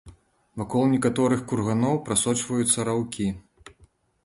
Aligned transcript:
Вакол 0.61 0.87
некаторых 0.93 1.43
курганоў 1.51 2.01
прасочваюцца 2.09 2.89
раўкі. 2.91 3.31